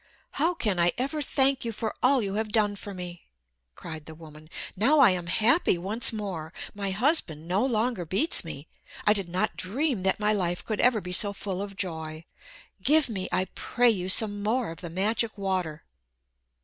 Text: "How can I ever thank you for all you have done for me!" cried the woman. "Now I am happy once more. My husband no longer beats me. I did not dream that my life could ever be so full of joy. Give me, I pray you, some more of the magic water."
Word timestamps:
"How 0.31 0.55
can 0.55 0.79
I 0.79 0.93
ever 0.97 1.21
thank 1.21 1.63
you 1.63 1.71
for 1.71 1.93
all 2.01 2.23
you 2.23 2.33
have 2.33 2.51
done 2.51 2.75
for 2.75 2.91
me!" 2.91 3.27
cried 3.75 4.07
the 4.07 4.15
woman. 4.15 4.49
"Now 4.75 4.97
I 4.97 5.11
am 5.11 5.27
happy 5.27 5.77
once 5.77 6.11
more. 6.11 6.51
My 6.73 6.89
husband 6.89 7.47
no 7.47 7.63
longer 7.63 8.03
beats 8.03 8.43
me. 8.43 8.67
I 9.05 9.13
did 9.13 9.29
not 9.29 9.55
dream 9.57 9.99
that 9.99 10.19
my 10.19 10.33
life 10.33 10.65
could 10.65 10.79
ever 10.79 11.01
be 11.01 11.13
so 11.13 11.33
full 11.33 11.61
of 11.61 11.75
joy. 11.77 12.25
Give 12.81 13.09
me, 13.09 13.29
I 13.31 13.45
pray 13.53 13.91
you, 13.91 14.09
some 14.09 14.41
more 14.41 14.71
of 14.71 14.81
the 14.81 14.89
magic 14.89 15.37
water." 15.37 15.83